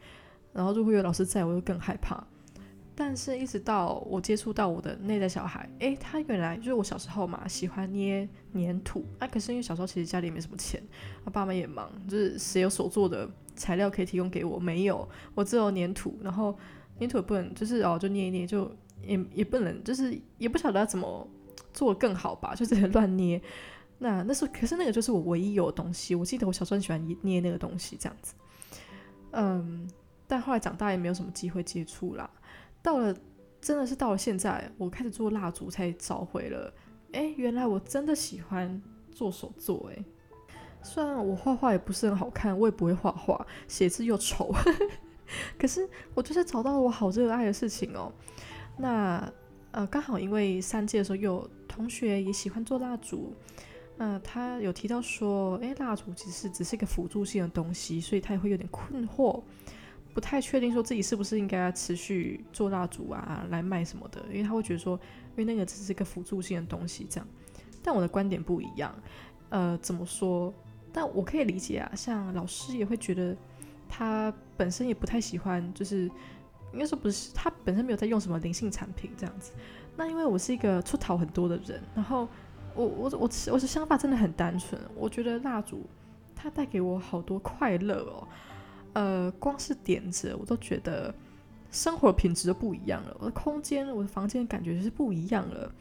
[0.53, 2.23] 然后如果有老师在，我就更害怕。
[2.93, 9.03] 但是，一直到我接触到我的内在小孩，诶，他原来就是我小时候嘛，喜欢捏黏土。
[9.17, 10.79] 啊，可是因为小时候其实家里没什么钱，
[11.23, 14.59] 啊，爸妈也忙，就是谁有手做的材料可以提供给我？
[14.59, 16.19] 没有，我只有黏土。
[16.21, 16.55] 然后
[16.99, 18.69] 黏土也不能，就是哦，就捏一捏，就
[19.01, 21.27] 也也不能，就是也不晓得要怎么
[21.73, 23.41] 做更好吧， 就只能乱捏。
[23.97, 26.13] 那那是，可是那个就是我唯一有的东西。
[26.13, 28.33] 我记得我小时候很喜欢捏那个东西，这样子，
[29.31, 29.89] 嗯。
[30.32, 32.30] 但后来长大也没有什么机会接触啦。
[32.82, 33.13] 到了，
[33.60, 36.74] 真的是到了现在，我开始做蜡烛才找回了。
[37.12, 39.91] 哎，原来我真的喜欢做手作。
[39.94, 40.06] 哎，
[40.82, 44.56] 虽然我画画也不是很好看，我也不会画画，写字又丑，
[45.60, 48.10] 可是我就是找到了我好热爱的事情哦。
[48.78, 49.30] 那
[49.72, 53.34] 呃，刚好因为三届的时候有同学也喜欢做蜡烛，
[53.98, 59.44] 那他有提到说，哎，蜡烛其实只是一个辅助性的东西，所以他也会有点困惑。
[60.13, 67.28] 不太确定说自己是不是应该持续做蜡烛啊，来卖什么的，因为他会觉得说，因为那个只是一个辅助性的东西这样。
[67.84, 68.93] 但我的观点不一样，
[69.50, 70.54] 呃，怎么说？
[70.93, 73.36] 但我可以理解啊，像老师也会觉得
[73.88, 76.04] 他本身也不太喜欢，就是
[76.74, 79.54] 应该说不是他本身没有在用什么灵性产品这样子。
[79.95, 82.28] 那因为我是一个出逃很多的人，然后
[82.76, 85.86] 我我我我的想法真的很单纯，我觉得蜡烛
[86.36, 88.28] 它带给我好多快乐哦。
[88.93, 91.13] 呃，光是点着我都觉得
[91.71, 93.15] 生活品质都不一样了。
[93.19, 95.71] 我的空间，我的房间感觉就是不一样了。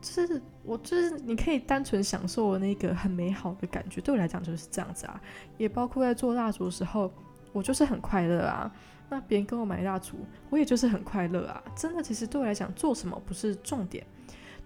[0.00, 5.20] 就是我就是你可以单纯享受那个很美好的感觉，对我来讲就是这样子啊。
[5.56, 7.12] 也包括在做蜡烛的时候，
[7.52, 8.72] 我就是很快乐啊。
[9.10, 10.18] 那别人跟我买蜡烛，
[10.50, 11.62] 我也就是很快乐啊。
[11.74, 14.06] 真的，其实对我来讲，做什么不是重点，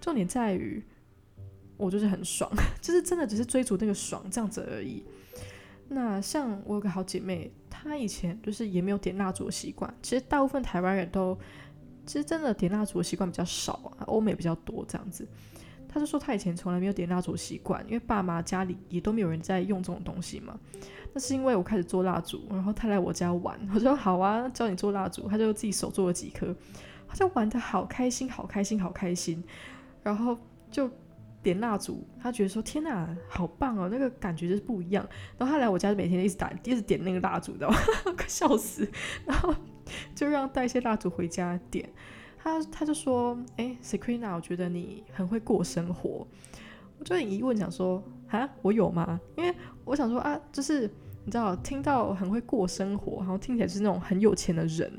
[0.01, 0.83] 重点在于
[1.77, 2.51] 我就是很爽，
[2.83, 5.03] 就是真的只是追逐那个爽这样子而已。
[5.93, 9.93] 那像我有个好姐妹，她以前就是也没有点蜡烛的习惯。
[10.03, 11.39] 其实大部分台湾人都，
[12.07, 15.27] 其实真的点蜡烛的习惯比较少啊，欧美比较多这样子。
[15.89, 20.59] 她就说她以前从来没有点蜡烛的习惯，因为爸妈家里也都没有人在用这种东西嘛。
[21.13, 26.57] 那是因为我开始做蜡烛，然后她来我家玩，我说好啊，教你做蜡烛，她就自己手做了几颗，
[27.07, 29.45] 她就玩得好开心，好开心，好开心，
[30.03, 30.39] 然后
[30.71, 30.91] 就
[31.43, 35.07] 点蜡烛，他觉得说天哪，好棒哦，那个感觉就是不一样。
[35.37, 37.77] 然后他来我家就每天一直打，一直点那个蜡烛，知道吗？
[38.17, 38.89] 快笑死。
[39.27, 39.55] 然后
[40.15, 41.89] 就让带一些蜡烛回家点。
[42.39, 46.27] 他他就说，哎，Sakrina，我觉得你很会过生活。
[46.99, 49.21] 我就很疑问，想说，啊，我有吗？
[49.37, 50.91] 因为我想说啊，就是
[51.25, 54.93] 你知道，听到很会过生活，好像听起来是那种很有钱的人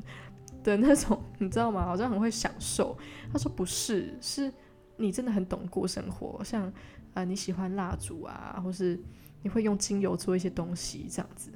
[0.63, 1.85] 的那种，你知道吗？
[1.85, 2.97] 好像很会享受。
[3.31, 4.51] 他说不是，是。
[4.95, 6.73] 你真的很懂过生活，像啊、
[7.15, 8.99] 呃，你喜欢蜡烛啊，或是
[9.41, 11.49] 你会用精油做一些东西这样子，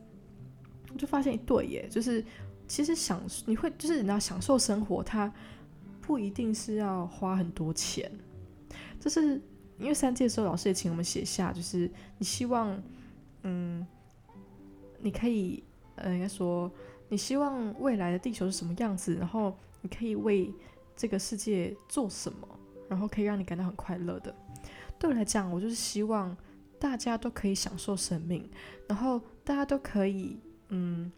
[0.92, 2.24] 我就发现一对耶，就是
[2.68, 5.32] 其实享你会就是你要享受生活，它
[6.02, 8.12] 不一定是要花很多钱，
[9.00, 9.42] 就是
[9.78, 12.82] 因为三阶的时候老师也请我们写下，就是你希望
[13.44, 13.86] 嗯，
[15.00, 15.64] 你可以
[15.96, 16.72] 呃应该说
[17.08, 20.52] 你希望未来的地球是什么样子，然后你可以为
[20.96, 22.48] 这个世界做什么。
[22.90, 24.34] 然后可以让你感到很快乐的。
[25.00, 26.36] 对我来讲，我就是希望
[26.80, 28.50] 大家都可以享受生命，
[28.88, 31.12] 然后大家都可以，嗯，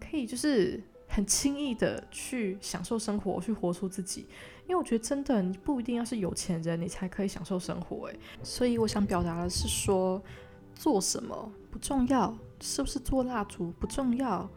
[0.00, 4.26] 可以就是很轻易的去享受生活，去活出自己。
[4.66, 8.06] 因为我觉得真的，你不一定要是有钱人，你才可以享受生活。
[8.06, 10.22] 诶，所以我想表达的是说，
[10.74, 14.48] 做什么不重要，是不是做蜡烛不重要，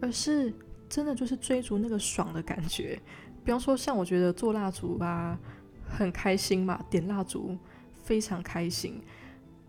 [0.00, 0.52] 而是
[0.94, 2.96] 真的就是追逐那个爽的感觉。
[3.44, 5.36] 比方说，像我觉得做蜡烛吧，
[5.84, 7.58] 很开心嘛，点蜡烛
[8.04, 9.02] 非常开心。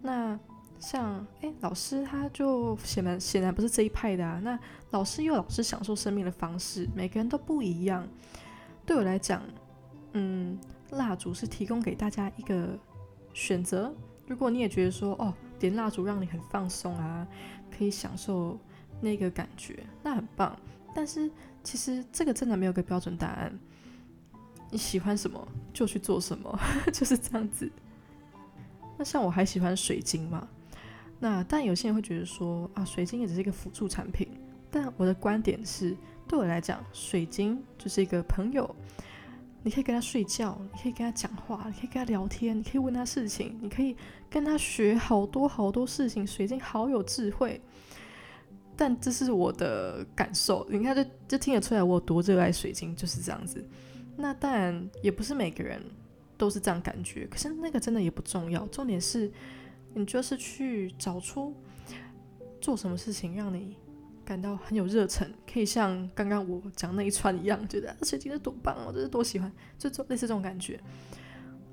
[0.04, 0.40] 那
[0.78, 4.40] 像诶，老师他就显然显然不是这一派的啊。
[4.44, 4.60] 那
[4.92, 8.08] 老师又老师享受生命的方式，每个人都不一样。
[8.86, 9.42] 对我来讲，
[10.14, 10.56] 嗯，
[10.92, 12.78] 蜡烛是提供给大家一个
[13.34, 13.92] 选择。
[14.28, 17.28] 如果你也觉得说，哦，点蜡烛让你很放松啊，
[17.76, 18.60] 可以享受
[19.02, 20.56] 那个感觉，那很棒。
[20.96, 21.30] 但是
[21.62, 23.54] 其实这个真的没有个标准答案，
[24.72, 26.58] 你喜欢什么就去做什么，
[26.94, 27.70] 就是这样子。
[28.98, 30.48] 那像我还喜欢水晶嘛，
[31.20, 34.26] 那但有些人会觉得说啊，水晶也只是一个辅助产品。
[34.72, 35.96] 但我的观点是，
[36.28, 38.74] 对我来讲，水晶就是一个朋友，
[39.64, 43.96] 你可以跟他睡觉，你可以跟他讲话，你可以跟他聊天，你可以问他事情，你可以
[44.30, 46.26] 跟他学好多好多事情。
[46.26, 47.62] 水晶好有智慧。
[48.78, 53.64] 但这是我的感受，你看，就就听得出来我有多热爱水晶，就是这样子。
[54.18, 55.82] 那当然也不是每个人
[56.38, 58.66] 都是这样感觉，可是那个真的也不重要。
[58.68, 59.32] 重点是，
[59.94, 61.54] 你就是去找出
[62.60, 63.76] 做什么事情让你
[64.24, 70.80] 感到很有热忱，可以像刚刚我讲那一串一样，觉得水晶是多棒哦，这是多喜欢，就做类似这种感觉。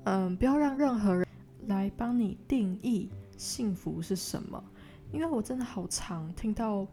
[0.05, 1.25] 嗯，不要让任何人
[1.67, 4.63] 来帮你定义幸福是什么。
[5.13, 6.87] 因为我真的好常听到，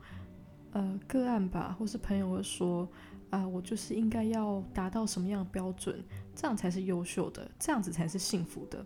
[0.73, 2.87] 呃，个案吧，或是朋友会说，
[3.31, 6.05] 啊、我就是应该要达到什么样的标准，
[6.35, 8.85] 这样才是优秀的，这样子才是幸福的。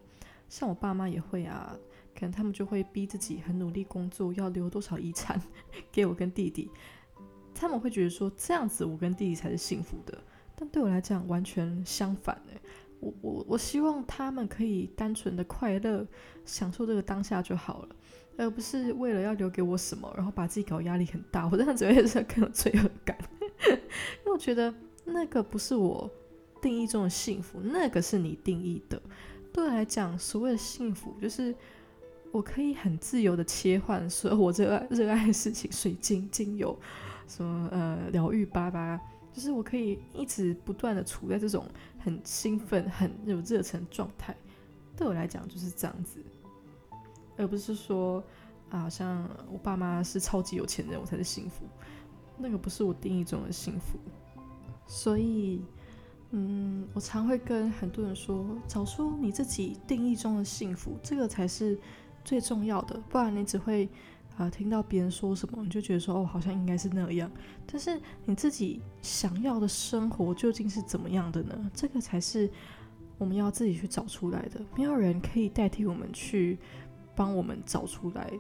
[0.49, 1.77] 像我爸妈也会啊，
[2.15, 5.43] 可能他们就会逼自己很努力工作，要留多少遗产
[5.91, 6.71] 给我跟弟弟，
[7.53, 10.17] 他们会觉得说这样子我跟弟弟才是幸福的。
[10.55, 12.61] 但对我来讲完全相反哎，
[13.01, 16.07] 我我我希望他们可以单纯的快乐，
[16.45, 17.97] 享受这个当下就好了。
[18.37, 23.17] 而不是为了要留给我什么，然后把自己搞压力很大， 我这样子也是更有罪恶感。
[23.69, 24.73] 因为我觉得
[25.05, 26.11] 那个不是我
[26.61, 29.01] 定义中的幸福，那个是你定义的。
[29.53, 31.55] 对我来讲，所谓的幸福就是
[32.33, 36.77] 我可以很自由的切换所有我热爱热爱的事情，水晶、精油，
[37.29, 39.01] 什么呃疗愈巴巴，
[39.33, 41.65] 就是我可以一直不断的处在这种
[42.01, 44.35] 很兴奋、很有热忱状态。
[44.97, 46.19] 对我来讲就是这样子。
[47.37, 48.23] 而不是说
[48.71, 51.65] 啊，像我爸妈是超级有钱人，我才是幸福。
[52.37, 53.99] 那个不是我定义中的幸福。
[54.87, 55.63] 所以，
[56.31, 61.79] 嗯，我常会跟很多人说，找出你自己定义中的幸福，这个才是
[62.25, 63.01] 最重要的。
[63.09, 63.89] 不然你只会
[64.37, 67.31] 啊，听到别人说什么，你就觉得说哦，好像应该是那样。
[67.65, 71.71] 但是你自己想要的生活究竟是怎么样的呢？
[71.73, 72.51] 这个才是
[73.17, 74.61] 我们要自己去找出来的。
[74.77, 76.59] 没有人可以代替我们去。
[77.15, 78.31] 帮我们找出来，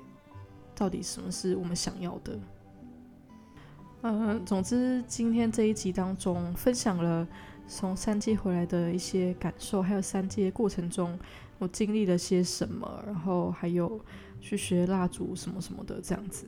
[0.74, 2.38] 到底什么是我们想要的。
[4.02, 7.26] 嗯，总之今天这一集当中分享了
[7.66, 11.18] 从三阶回来的一些感受，还有三阶过程中
[11.58, 13.98] 我经历了些什么，然后还有
[14.40, 16.46] 去学蜡烛什么什么的这样子。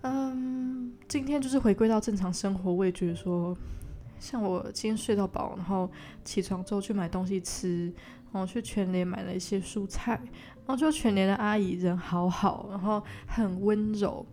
[0.00, 3.54] 嗯，今天就是回归到正常生活，我也觉得说，
[4.18, 5.90] 像我今天睡到饱，然后
[6.24, 7.92] 起床之后去买东西吃，
[8.32, 10.18] 然后去全联买了一些蔬菜。
[10.66, 14.26] 然后就全年的阿姨人好好，然后很温柔，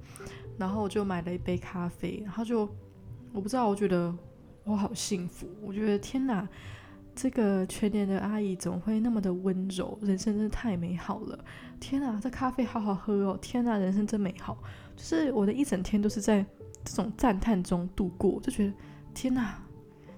[0.58, 2.68] 然后我就买了一杯咖啡，然后就
[3.32, 4.14] 我不知道，我觉得
[4.64, 6.48] 我好幸福，我觉得天哪，
[7.16, 9.98] 这个全年的阿姨怎么会那么的温柔？
[10.02, 11.46] 人生真的太美好了！
[11.80, 13.38] 天哪，这咖啡好好喝哦！
[13.40, 14.58] 天哪，人生真美好！
[14.96, 16.44] 就是我的一整天都是在
[16.84, 18.74] 这种赞叹中度过，就觉得
[19.14, 19.62] 天哪，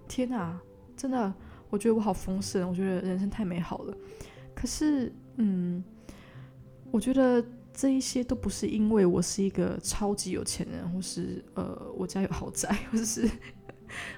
[0.07, 0.57] 天哪，
[0.95, 1.34] 真的，
[1.70, 3.97] 我觉得我好丰盛，我觉得人生太美好了。
[4.53, 5.84] 可是，嗯，
[6.96, 7.43] 我觉得
[7.74, 13.30] 这一些都不是因为我是一个超级有钱人，或是呃，我家有豪宅，或是。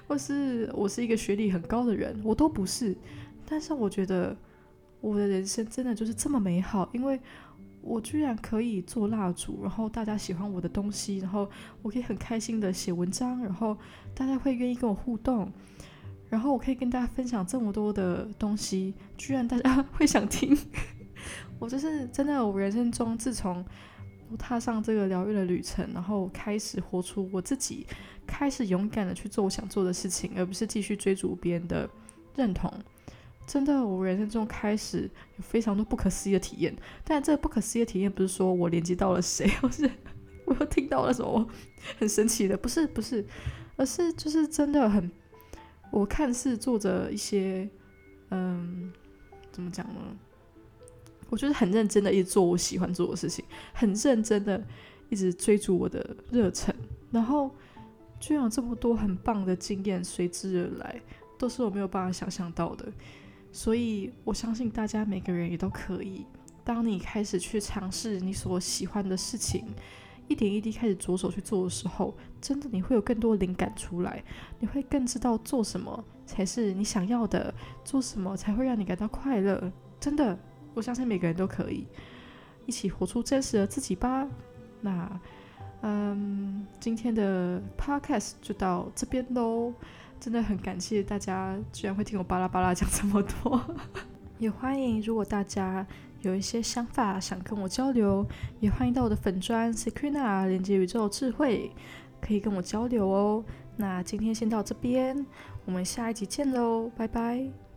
[0.06, 2.96] 或是我是一个学历很高的人，我都不是。
[3.44, 4.36] 但是我觉得
[5.00, 7.20] 我的人生真的就是这么美好，因为
[7.82, 11.50] 我居然可以做蜡烛，然后大家喜欢我的东西，然后
[11.82, 13.76] 我可以很开心的写文章，然后
[14.14, 15.52] 大家会愿意跟我互动，
[16.28, 20.56] 然后我可以跟大家分享这么多的东西，居然大家 会想听。
[21.58, 23.64] 我就是真的，我人生中自从
[24.30, 27.86] 我踏上这个疗愈的旅程，然后开始活出我自己。
[28.26, 31.88] 开始勇敢的去做我想做的事情，而不是继续追逐别人的
[32.36, 32.70] 认同。
[33.46, 36.76] 真的，我人生中开始有非常多不可思议的体验。
[37.02, 39.90] 但这个不可思议的体验不是说我连接到了谁， 或是
[40.44, 41.48] 我又听到了什么
[41.98, 43.24] 很神奇的，不是不是，
[43.76, 45.10] 而是就是真的很，
[45.90, 47.66] 我看似做着一些，
[48.28, 48.92] 嗯，
[49.50, 50.00] 怎么讲呢？
[51.28, 54.62] 我就是很认真的一直做我喜欢做的事情，很认真的
[55.08, 56.74] 一直追逐我的热忱，
[57.10, 57.50] 然后。
[58.20, 61.00] 居然有这么多很棒的经验随之而来，
[61.38, 62.84] 都是我没有办法想象到的。
[63.52, 66.26] 所以我相信大家每个人也都可以。
[66.64, 69.66] 当你开始去尝试你所喜欢的事情，
[70.26, 74.24] 一点一滴开始着手去做的时候，真的你会有更多灵感出来，
[74.58, 77.54] 你会更知道做什么才是你想要的，
[77.84, 79.72] 做什么才会让你感到快乐。
[80.00, 80.36] 真的，
[80.78, 81.86] 我相信每个人都可以
[82.64, 84.26] 一起活出真实的自己吧。
[84.80, 85.20] 那。
[85.80, 89.72] 嗯，今天的 podcast 就到这边喽。
[90.18, 93.64] 真的很感谢大家，居然会听我巴拉巴拉讲这么多。
[94.40, 95.86] 也欢迎，如果大家
[96.22, 98.26] 有一些想法想跟我交流，
[98.58, 101.70] 也欢迎到我的粉专 Cekrina 连接宇宙智慧，
[102.20, 103.44] 可以跟我交流哦。
[103.76, 105.24] 那今天先到这边，
[105.64, 107.67] 我们下一集见喽，拜拜。